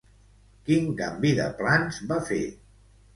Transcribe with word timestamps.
Quin 0.69 0.87
canvi 1.01 1.33
de 1.39 1.45
plans 1.59 1.99
va 2.13 2.17
fer? 2.31 2.41